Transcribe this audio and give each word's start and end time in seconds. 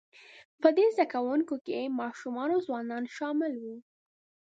په 0.61 0.69
دې 0.77 0.85
زده 0.95 1.05
کوونکو 1.13 1.55
کې 1.65 1.93
ماشومان 2.01 2.49
او 2.55 2.59
ځوانان 2.67 3.03
شامل 3.15 3.53
وو، 3.63 3.75